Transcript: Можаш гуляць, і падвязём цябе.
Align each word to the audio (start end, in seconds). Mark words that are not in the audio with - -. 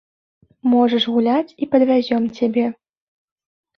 Можаш 0.71 1.05
гуляць, 1.13 1.55
і 1.65 1.69
падвязём 1.75 2.23
цябе. 2.41 2.65